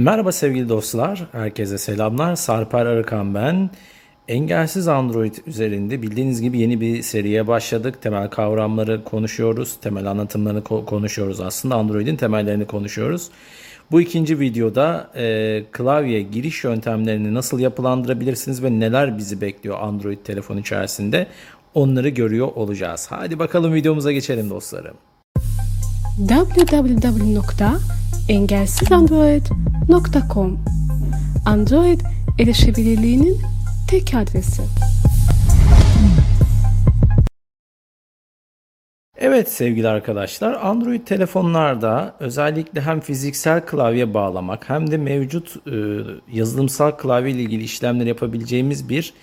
Merhaba 0.00 0.32
sevgili 0.32 0.68
dostlar, 0.68 1.26
herkese 1.32 1.78
selamlar. 1.78 2.36
Sarper 2.36 2.86
Arıkan 2.86 3.34
ben. 3.34 3.70
Engelsiz 4.28 4.88
Android 4.88 5.34
üzerinde 5.46 6.02
bildiğiniz 6.02 6.42
gibi 6.42 6.58
yeni 6.58 6.80
bir 6.80 7.02
seriye 7.02 7.46
başladık. 7.46 8.02
Temel 8.02 8.28
kavramları 8.28 9.04
konuşuyoruz, 9.04 9.76
temel 9.80 10.06
anlatımlarını 10.06 10.60
ko- 10.60 10.84
konuşuyoruz. 10.84 11.40
Aslında 11.40 11.74
Android'in 11.74 12.16
temellerini 12.16 12.66
konuşuyoruz. 12.66 13.28
Bu 13.90 14.00
ikinci 14.00 14.40
videoda 14.40 15.10
e, 15.16 15.64
klavye 15.72 16.22
giriş 16.22 16.64
yöntemlerini 16.64 17.34
nasıl 17.34 17.58
yapılandırabilirsiniz 17.58 18.62
ve 18.62 18.80
neler 18.80 19.18
bizi 19.18 19.40
bekliyor 19.40 19.78
Android 19.80 20.18
telefon 20.24 20.56
içerisinde 20.56 21.26
onları 21.74 22.08
görüyor 22.08 22.48
olacağız. 22.54 23.06
Hadi 23.10 23.38
bakalım 23.38 23.74
videomuza 23.74 24.12
geçelim 24.12 24.50
dostlarım. 24.50 24.96
www.engelsizandroid.com 28.30 30.58
Android 31.46 32.00
erişebilirliğinin 32.38 33.38
tek 33.88 34.14
adresi. 34.14 34.62
Evet 39.18 39.52
sevgili 39.52 39.88
arkadaşlar 39.88 40.52
Android 40.52 41.06
telefonlarda 41.06 42.16
özellikle 42.20 42.80
hem 42.80 43.00
fiziksel 43.00 43.66
klavye 43.66 44.14
bağlamak 44.14 44.68
hem 44.68 44.90
de 44.90 44.96
mevcut 44.96 45.56
e, 45.66 45.70
yazılımsal 46.32 46.90
klavye 46.90 47.32
ile 47.32 47.42
ilgili 47.42 47.64
işlemler 47.64 48.06
yapabileceğimiz 48.06 48.88
bir 48.88 49.14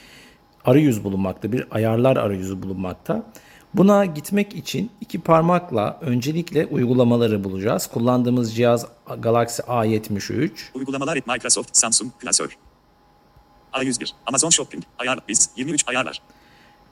arayüz 0.65 1.03
bulunmakta, 1.03 1.51
bir 1.51 1.67
ayarlar 1.71 2.17
arayüzü 2.17 2.63
bulunmakta. 2.63 3.23
Buna 3.77 4.05
gitmek 4.05 4.55
için 4.55 4.91
iki 5.01 5.21
parmakla 5.21 5.97
öncelikle 6.01 6.65
uygulamaları 6.65 7.43
bulacağız. 7.43 7.87
Kullandığımız 7.87 8.55
cihaz 8.55 8.85
Galaxy 9.19 9.61
A73. 9.61 10.51
Uygulamalar 10.73 11.19
Microsoft, 11.27 11.77
Samsung, 11.77 12.11
Klasör. 12.19 12.57
A101, 13.73 14.11
Amazon 14.25 14.49
Shopping, 14.49 14.83
ayar, 14.99 15.19
biz, 15.27 15.49
23 15.55 15.87
ayarlar. 15.87 16.21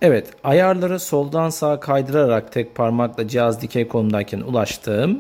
Evet, 0.01 0.33
ayarları 0.43 0.99
soldan 0.99 1.49
sağa 1.49 1.79
kaydırarak 1.79 2.51
tek 2.51 2.75
parmakla 2.75 3.27
cihaz 3.27 3.61
dikey 3.61 3.87
konumdayken 3.87 4.41
ulaştım. 4.41 5.19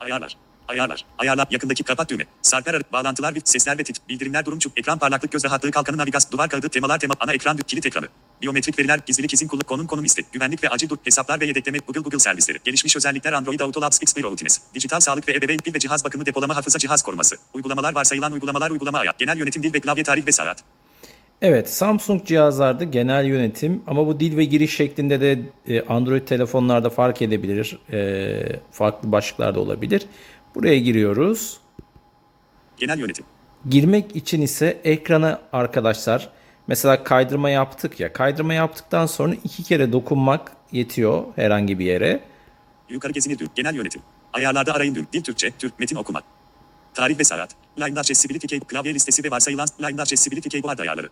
Ayarlar. 0.00 0.36
Ayarlar. 0.68 1.04
Ayarlar. 1.18 1.46
Yakındaki 1.50 1.82
kapat 1.82 2.10
düğme. 2.10 2.24
Sarper 2.42 2.74
arı. 2.74 2.82
Bağlantılar 2.92 3.34
sesler 3.44 3.78
ve 3.78 3.82
tit. 3.82 4.08
Bildirimler 4.08 4.44
durum 4.44 4.58
çub. 4.58 4.70
Ekran 4.76 4.98
parlaklık 4.98 5.32
göz 5.32 5.44
rahatlığı 5.44 5.70
kalkanı 5.70 5.96
navigasyon. 5.96 6.32
Duvar 6.32 6.48
kağıdı. 6.48 6.68
Temalar 6.68 6.98
tema. 6.98 7.14
Ana 7.20 7.32
ekran. 7.32 7.56
Kilit 7.56 7.86
ekranı. 7.86 8.06
Biyometrik 8.42 8.78
veriler. 8.78 9.00
Gizlilik 9.06 9.34
izin 9.34 9.48
kullanım. 9.48 9.66
Konum 9.66 9.86
konum 9.86 10.04
istek. 10.04 10.32
Güvenlik 10.32 10.64
ve 10.64 10.68
acil 10.68 10.88
dur. 10.88 10.96
Hesaplar 11.04 11.40
ve 11.40 11.46
yedekleme. 11.46 11.78
Google 11.78 12.00
Google 12.00 12.18
servisleri. 12.18 12.58
Gelişmiş 12.64 12.96
özellikler 12.96 13.32
Android 13.32 13.60
Auto 13.60 13.80
Labs 13.80 14.02
X1 14.02 14.22
Routines. 14.22 14.60
Dijital 14.74 15.00
sağlık 15.00 15.28
ve 15.28 15.32
ebeveyn 15.32 15.58
pil 15.58 15.74
ve 15.74 15.78
cihaz 15.78 16.04
bakımı 16.04 16.26
depolama 16.26 16.56
hafıza 16.56 16.78
cihaz 16.78 17.02
koruması. 17.02 17.36
Uygulamalar 17.54 17.94
varsayılan 17.94 18.32
uygulamalar 18.32 18.70
uygulama 18.70 18.98
ayar. 18.98 19.14
Genel 19.18 19.38
yönetim 19.38 19.62
dil 19.62 19.74
ve 19.74 19.80
klavye 19.80 20.04
tarih 20.04 20.26
ve 20.26 20.32
saat. 20.32 20.64
Evet, 21.42 21.70
Samsung 21.70 22.26
cihazlarda 22.26 22.84
genel 22.84 23.24
yönetim 23.24 23.82
ama 23.86 24.06
bu 24.06 24.20
dil 24.20 24.36
ve 24.36 24.44
giriş 24.44 24.76
şeklinde 24.76 25.20
de 25.20 25.38
e, 25.68 25.80
Android 25.80 26.26
telefonlarda 26.26 26.90
fark 26.90 27.22
edebilir. 27.22 27.78
E, 27.92 28.60
farklı 28.72 29.12
başlıklarda 29.12 29.60
olabilir. 29.60 30.06
Buraya 30.54 30.78
giriyoruz. 30.78 31.60
Genel 32.76 32.98
yönetim. 32.98 33.24
Girmek 33.70 34.16
için 34.16 34.42
ise 34.42 34.80
ekrana 34.84 35.40
arkadaşlar 35.52 36.28
mesela 36.66 37.04
kaydırma 37.04 37.50
yaptık 37.50 38.00
ya. 38.00 38.12
Kaydırma 38.12 38.54
yaptıktan 38.54 39.06
sonra 39.06 39.34
iki 39.44 39.62
kere 39.62 39.92
dokunmak 39.92 40.52
yetiyor 40.72 41.24
herhangi 41.36 41.78
bir 41.78 41.84
yere. 41.84 42.20
Yukarı 42.88 43.12
gezinir 43.12 43.38
düğüm. 43.38 43.48
Genel 43.54 43.74
yönetim. 43.74 44.02
Ayarlarda 44.32 44.74
arayın 44.74 44.94
düğüm. 44.94 45.06
Dil 45.12 45.22
Türkçe, 45.22 45.50
Türk, 45.50 45.78
metin 45.78 45.96
okumak. 45.96 46.24
Tarih 46.94 47.18
ve 47.18 47.24
saat. 47.24 47.54
Line 47.78 48.00
Accessibility 48.00 48.46
Key, 48.46 48.60
klavye 48.60 48.94
listesi 48.94 49.24
ve 49.24 49.30
varsayılan 49.30 49.68
Line 49.82 50.02
Accessibility 50.02 50.48
Keyboard 50.48 50.78
ayarları. 50.78 51.08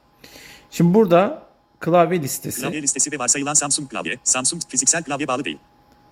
Şimdi 0.70 0.94
burada 0.94 1.42
klavye 1.80 2.22
listesi. 2.22 2.60
Klavye 2.60 2.82
listesi 2.82 3.12
ve 3.12 3.19
varsayılan 3.19 3.54
Samsung 3.54 3.91
klavye. 3.91 4.19
Samsung 4.24 4.62
fiziksel 4.69 5.03
klavye 5.03 5.28
bağlı 5.28 5.44
değil. 5.44 5.58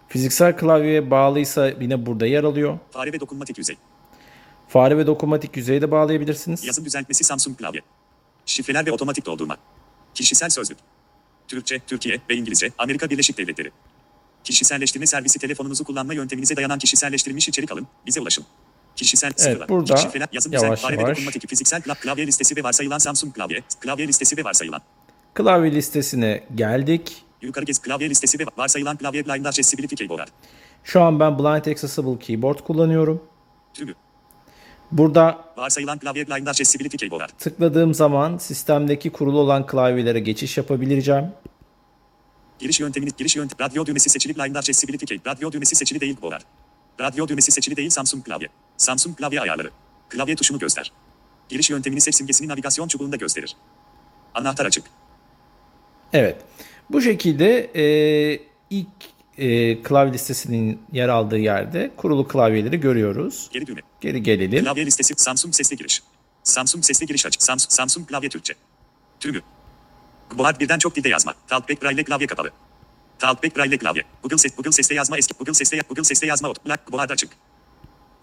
Fiziksel 0.09 0.57
klavyeye 0.57 1.11
bağlıysa 1.11 1.69
yine 1.69 2.07
burada 2.07 2.27
yer 2.27 2.45
alıyor. 2.45 2.79
Fare 2.91 3.13
ve 3.13 3.21
dokunmatik 3.21 3.59
yüzey. 3.59 3.77
Fare 4.69 4.99
ve 4.99 5.07
dokunmatik 5.07 5.57
yüzeyi 5.57 5.83
de 5.83 5.91
bağlayabilirsiniz. 5.91 6.65
Yazım 6.65 6.85
düzeltmesi 6.85 7.25
Samsung 7.25 7.59
klavye. 7.59 7.81
Şifreler 8.47 8.87
ve 8.87 8.93
otomatik 8.93 9.27
doldurma. 9.27 9.57
Kişisel 10.15 10.51
sözlük. 10.51 10.79
Türkçe, 11.49 11.79
Türkiye 11.87 12.21
ve 12.31 12.35
İngilizce, 12.35 12.71
Amerika 12.79 13.11
Birleşik 13.11 13.39
Devletleri. 13.39 13.71
Kişiselleştirme 14.45 15.07
servisi 15.07 15.39
telefonunuzu 15.39 15.85
kullanma 15.85 16.15
yönteminize 16.15 16.57
dayanan 16.57 16.79
kişiselleştirilmiş 16.79 17.49
içerik 17.49 17.73
alın. 17.73 17.87
Bize 18.07 18.21
ulaşın. 18.21 18.45
Kişisel 18.97 19.33
sıralar. 19.37 19.69
burada 19.69 19.97
Şifreler, 19.97 20.29
yazım 20.33 20.53
yavaş 20.53 20.85
ve 20.85 20.95
yavaş. 20.95 21.11
dokunmatik 21.11 21.49
fiziksel 21.49 21.81
klav- 21.81 22.01
klavye 22.01 22.27
listesi 22.27 22.57
ve 22.57 22.63
varsayılan 22.63 22.99
Samsung 22.99 23.35
klavye. 23.35 23.63
Klavye 23.81 24.09
listesi 24.09 24.37
ve 24.37 24.45
varsayılan. 24.45 24.81
Klavye 25.35 25.73
listesine 25.73 26.45
geldik. 26.55 27.23
Yukarı 27.43 27.65
gez 27.65 27.79
klavye 27.79 28.11
listesi 28.11 28.39
ve 28.39 28.45
varsayılan 28.57 28.97
klavye 28.97 29.27
blind 29.27 29.45
accessibility 29.45 29.95
keyboard. 29.95 30.29
Şu 30.85 31.03
an 31.03 31.21
ben 31.21 31.39
Blind 31.39 31.65
Accessible 31.67 32.19
Keyboard 32.19 32.59
kullanıyorum. 32.59 33.23
Tümü. 33.75 33.95
Burada 34.93 35.45
Varsayılan 35.57 35.99
klavye 35.99 36.27
blind 36.29 36.47
accessibility 36.47 36.97
keyboard. 36.97 37.29
tıkladığım 37.39 37.95
zaman 37.95 38.39
sistemdeki 38.39 39.11
kurulu 39.11 39.39
olan 39.39 39.67
klavyelere 39.67 40.21
geçiş 40.21 40.57
yapabileceğim. 40.57 41.25
Giriş 42.59 42.81
yöntemini 42.81 43.11
giriş 43.17 43.37
yöntem 43.37 43.67
radyo 43.67 43.87
düğmesi 43.87 44.11
seçili 44.11 44.37
blind 44.37 44.55
accessibility 44.57 45.05
key. 45.05 45.21
Radyo 45.27 45.53
düğmesi 45.53 45.77
seçili 45.77 46.01
değil 46.01 46.15
keyboard. 46.15 46.41
Radyo 47.01 47.29
düğmesi 47.29 47.53
seçili 47.53 47.77
değil 47.77 47.91
Samsung 47.91 48.25
klavye. 48.25 48.49
Samsung 48.77 49.17
klavye 49.17 49.41
ayarları. 49.41 49.71
Klavye 50.09 50.37
tuşunu 50.37 50.59
göster. 50.59 50.93
Giriş 51.49 51.71
yöntemini 51.71 52.01
seç 52.01 52.15
simgesini 52.15 52.49
navigasyon 52.49 52.89
çubuğunda 52.89 53.17
gösterir. 53.17 53.57
Anahtar 54.35 54.67
açık. 54.67 54.85
Evet. 56.13 56.37
Bu 56.91 57.03
şekilde 57.03 57.71
e, 57.75 58.41
ilk 58.71 58.87
e, 59.39 59.83
klavye 59.83 60.13
listesinin 60.13 60.81
yer 60.93 61.09
aldığı 61.09 61.39
yerde 61.39 61.91
kurulu 61.97 62.29
klavyeleri 62.29 62.81
görüyoruz. 62.81 63.49
Geri 63.53 63.67
düğme. 63.67 63.81
Geri 64.01 64.23
gelelim. 64.23 64.65
Klavye 64.65 64.87
listesi 64.87 65.15
Samsung 65.17 65.55
sesli 65.55 65.77
giriş. 65.77 66.03
Samsung 66.43 66.85
sesli 66.85 67.07
giriş 67.07 67.27
açık. 67.27 67.43
Samsung, 67.43 67.73
Samsung 67.73 68.09
klavye 68.09 68.29
Türkçe. 68.29 68.55
Tümü. 69.21 69.41
Boğaz 70.35 70.61
birden 70.61 70.79
çok 70.79 70.97
dilde 70.97 71.09
yazma. 71.09 71.35
Talkback 71.49 71.83
Braille 71.83 72.05
klavye 72.05 72.27
kapalı. 72.27 72.51
Talkback 73.19 73.57
Braille 73.57 73.79
klavye. 73.79 74.03
Google 74.23 74.39
ses 74.39 74.57
Google 74.57 74.73
sesle 74.73 74.95
yazma 74.95 75.19
eski. 75.19 75.35
Google 75.39 75.55
sesle 75.55 75.81
Google 75.89 76.05
sesle 76.05 76.27
yazma 76.27 76.49
ot. 76.49 76.67
Black 76.67 76.93
Boğaz 76.93 77.11
açık. 77.11 77.31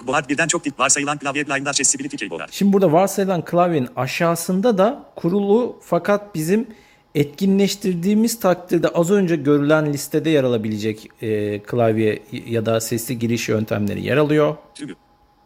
Boğaz 0.08 0.30
birden 0.30 0.48
çok 0.48 0.66
dil 0.66 0.72
varsayılan 0.80 1.18
klavye 1.18 1.48
blind 1.48 1.66
accessibility 1.66 2.16
keyboard. 2.16 2.50
Şimdi 2.52 2.74
burada 2.74 2.92
varsayılan 2.92 3.46
klavyenin 3.46 3.90
aşağısında 3.96 4.78
da 4.78 5.06
kurulu 5.16 5.80
fakat 5.82 6.36
bizim 6.36 6.68
etkinleştirdiğimiz 7.16 8.40
takdirde 8.40 8.88
az 8.88 9.12
önce 9.12 9.36
görülen 9.36 9.94
listede 9.94 10.30
yer 10.30 10.44
alabilecek 10.44 11.10
e, 11.22 11.60
klavye 11.60 12.24
ya 12.32 12.66
da 12.66 12.82
sesli 12.82 13.20
giriş 13.20 13.50
yöntemleri 13.50 14.06
yer 14.06 14.18
alıyor. 14.18 14.58
Tümü. 14.76 14.96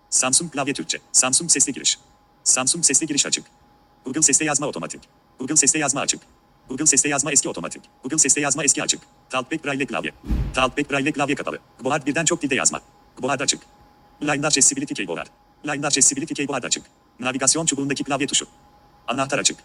Samsung 0.10 0.52
klavye 0.52 0.74
Türkçe. 0.74 0.98
Samsung 1.12 1.52
sesli 1.52 1.74
giriş. 1.74 2.00
Samsung 2.44 2.86
sesli 2.86 3.08
giriş 3.08 3.26
açık. 3.26 3.46
Google 4.06 4.22
sesle 4.22 4.46
yazma 4.46 4.68
otomatik. 4.68 5.02
Google 5.40 5.56
sesle 5.56 5.80
yazma 5.80 6.02
açık. 6.02 6.22
Google 6.70 6.86
sesle 6.86 7.10
yazma 7.10 7.32
eski 7.32 7.50
otomatik. 7.50 7.82
Google 8.04 8.18
sesle 8.18 8.42
yazma 8.42 8.64
eski 8.64 8.84
açık. 8.84 9.02
Talkback 9.30 9.66
Braille 9.66 9.86
klavye. 9.86 10.12
Talkback 10.54 10.92
Braille 10.92 11.12
klavye 11.12 11.36
kapalı. 11.36 11.60
Boğaz 11.84 12.06
birden 12.06 12.26
çok 12.26 12.42
dilde 12.42 12.56
yazma. 12.56 12.82
Boğaz 13.22 13.42
açık. 13.42 13.60
Line 14.22 14.48
Accessibility 14.48 14.94
Keyboard. 14.94 15.28
Line 15.68 15.88
Accessibility 15.88 16.34
Keyboard 16.34 16.64
açık. 16.64 16.84
Navigasyon 17.20 17.66
çubuğundaki 17.66 18.04
klavye 18.04 18.28
tuşu. 18.28 18.48
Anahtar 19.08 19.40
açık. 19.40 19.58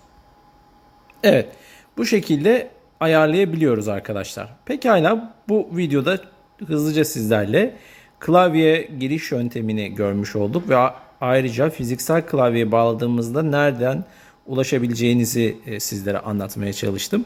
Evet. 1.22 1.56
Bu 1.96 2.06
şekilde 2.06 2.70
ayarlayabiliyoruz 3.00 3.88
arkadaşlar. 3.88 4.48
Pekala 4.64 5.34
bu 5.48 5.68
videoda 5.76 6.18
hızlıca 6.66 7.04
sizlerle 7.04 7.74
klavye 8.20 8.90
giriş 9.00 9.32
yöntemini 9.32 9.94
görmüş 9.94 10.36
olduk 10.36 10.68
ve 10.68 10.76
ayrıca 11.20 11.70
fiziksel 11.70 12.26
klavyeye 12.26 12.72
bağladığımızda 12.72 13.42
nereden 13.42 14.04
ulaşabileceğinizi 14.46 15.56
e, 15.66 15.80
sizlere 15.80 16.18
anlatmaya 16.18 16.72
çalıştım. 16.72 17.24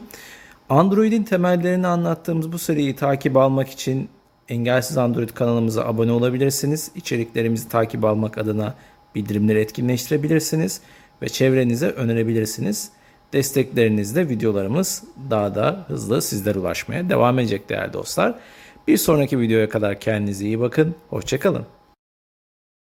Android'in 0.69 1.23
temellerini 1.23 1.87
anlattığımız 1.87 2.51
bu 2.51 2.59
seriyi 2.59 2.95
takip 2.95 3.37
almak 3.37 3.69
için 3.69 4.09
Engelsiz 4.49 4.97
Android 4.97 5.29
kanalımıza 5.29 5.85
abone 5.85 6.11
olabilirsiniz. 6.11 6.91
İçeriklerimizi 6.95 7.69
takip 7.69 8.05
almak 8.05 8.37
adına 8.37 8.75
bildirimleri 9.15 9.59
etkinleştirebilirsiniz 9.59 10.81
ve 11.21 11.29
çevrenize 11.29 11.89
önerebilirsiniz. 11.89 12.91
Desteklerinizle 13.33 14.29
videolarımız 14.29 15.03
daha 15.29 15.55
da 15.55 15.85
hızlı 15.87 16.21
sizlere 16.21 16.59
ulaşmaya 16.59 17.09
devam 17.09 17.39
edecek 17.39 17.69
değerli 17.69 17.93
dostlar. 17.93 18.35
Bir 18.87 18.97
sonraki 18.97 19.39
videoya 19.39 19.69
kadar 19.69 19.99
kendinize 19.99 20.45
iyi 20.45 20.59
bakın. 20.59 20.95
Hoşçakalın. 21.09 21.65